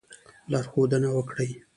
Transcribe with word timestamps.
لارښودنه 0.51 1.09
وکړي. 1.17 1.49